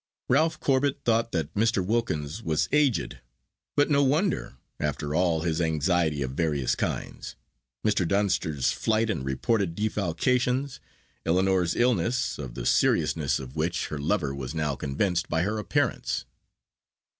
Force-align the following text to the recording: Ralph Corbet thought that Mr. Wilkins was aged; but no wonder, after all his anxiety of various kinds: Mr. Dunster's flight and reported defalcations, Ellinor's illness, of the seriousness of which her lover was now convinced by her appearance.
Ralph 0.29 0.59
Corbet 0.59 1.01
thought 1.05 1.31
that 1.31 1.53
Mr. 1.53 1.85
Wilkins 1.85 2.41
was 2.41 2.67
aged; 2.71 3.19
but 3.75 3.87
no 3.91 4.01
wonder, 4.03 4.55
after 4.79 5.13
all 5.13 5.41
his 5.41 5.61
anxiety 5.61 6.23
of 6.23 6.31
various 6.31 6.73
kinds: 6.73 7.35
Mr. 7.85 8.07
Dunster's 8.07 8.71
flight 8.71 9.11
and 9.11 9.23
reported 9.23 9.75
defalcations, 9.75 10.79
Ellinor's 11.23 11.75
illness, 11.75 12.39
of 12.39 12.55
the 12.55 12.65
seriousness 12.65 13.37
of 13.37 13.55
which 13.55 13.89
her 13.89 13.99
lover 13.99 14.33
was 14.33 14.55
now 14.55 14.75
convinced 14.75 15.29
by 15.29 15.43
her 15.43 15.59
appearance. 15.59 16.25